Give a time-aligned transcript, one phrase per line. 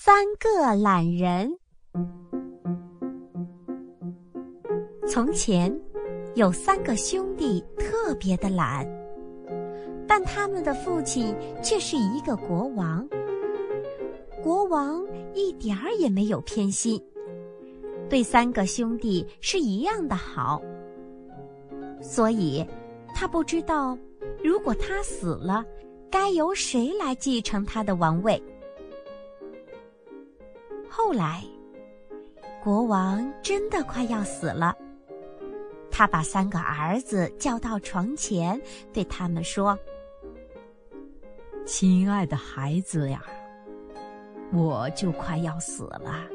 [0.00, 1.58] 三个懒人。
[5.08, 5.76] 从前，
[6.36, 8.86] 有三个兄弟特别的懒，
[10.06, 11.34] 但他们的父亲
[11.64, 13.06] 却是一个国王。
[14.40, 15.04] 国王
[15.34, 17.02] 一点儿也没有偏心，
[18.08, 20.62] 对三个兄弟是一样的好。
[22.00, 22.64] 所以，
[23.16, 23.98] 他不知道，
[24.44, 25.64] 如果他死了，
[26.08, 28.40] 该由谁来继承他的王位。
[31.00, 31.44] 后来，
[32.60, 34.76] 国王真的快要死了。
[35.92, 38.60] 他把三个儿子叫到床前，
[38.92, 39.78] 对他们说
[41.64, 43.22] ：“亲爱的孩子呀，
[44.52, 46.26] 我就快要死了，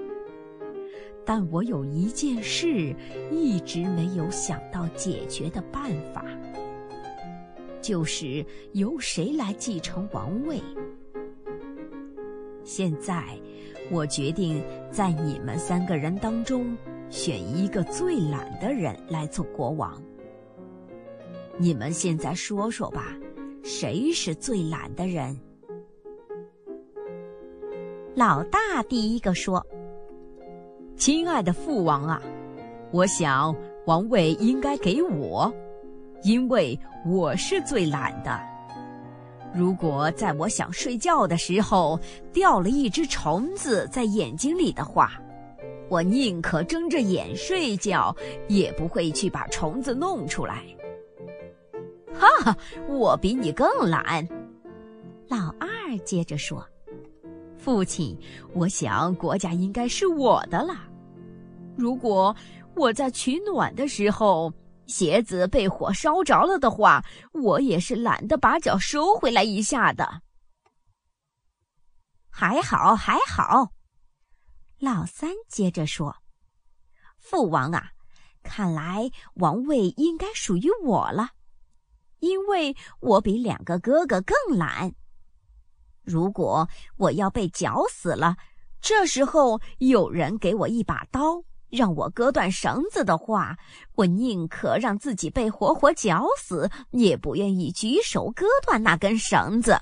[1.25, 2.95] 但我有一件事
[3.31, 6.23] 一直没有想到解决的办法，
[7.81, 10.63] 就是由谁来继承王位。
[12.63, 13.23] 现在。”
[13.91, 16.75] 我决定在你们三个人当中
[17.09, 20.01] 选一个最懒的人来做国王。
[21.57, 23.13] 你们现在说说吧，
[23.61, 25.37] 谁是最懒的人？
[28.15, 29.63] 老大第一个说
[30.95, 32.21] ：“亲爱的父王啊，
[32.89, 33.53] 我想
[33.85, 35.53] 王位应该给我，
[36.23, 38.41] 因为我是最懒的。”
[39.55, 41.99] 如果在我想睡觉的时候
[42.31, 45.11] 掉了一只虫子在眼睛里的话，
[45.89, 48.15] 我宁可睁着眼睡觉，
[48.47, 50.63] 也不会去把虫子弄出来。
[52.13, 54.27] 哈哈，我比你更懒。
[55.27, 56.67] 老二接着说
[57.55, 58.17] ：“父亲，
[58.53, 60.73] 我想国家应该是我的了。
[61.75, 62.35] 如果
[62.75, 64.51] 我在取暖的时候……”
[64.85, 70.21] 鞋子被火烧着了的话，我也是懒得把脚收回来一下的。
[72.29, 73.73] 还好，还好。
[74.79, 76.17] 老三接着说
[77.17, 77.91] ：“父王啊，
[78.43, 81.29] 看来王位应该属于我了，
[82.19, 84.93] 因为我比两个哥哥更懒。
[86.03, 86.67] 如果
[86.97, 88.35] 我要被绞死了，
[88.81, 91.43] 这时候有人给我一把刀。”
[91.75, 93.57] 让我割断绳子的话，
[93.95, 99.81] 我宁可让自己被活活绞死，也不愿意举手割断那根绳子。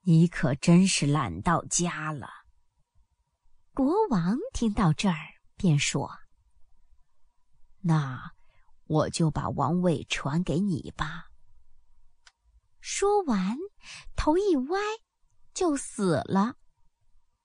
[0.00, 2.28] 你可真是懒到家了。
[3.72, 5.14] 国王听到这儿，
[5.56, 6.10] 便说
[7.82, 8.32] ：“那
[8.86, 11.26] 我就把王位传给你吧。”
[12.80, 13.56] 说完，
[14.16, 14.80] 头一歪，
[15.54, 16.56] 就死了。